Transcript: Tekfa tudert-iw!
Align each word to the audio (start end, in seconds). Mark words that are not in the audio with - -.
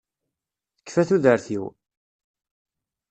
Tekfa 0.77 1.03
tudert-iw! 1.07 1.65